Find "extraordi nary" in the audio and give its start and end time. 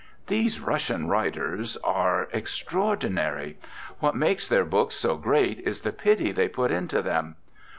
2.33-3.59